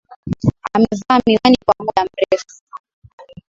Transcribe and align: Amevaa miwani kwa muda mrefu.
Amevaa 0.73 1.19
miwani 1.25 1.57
kwa 1.65 1.75
muda 1.83 2.03
mrefu. 2.05 2.61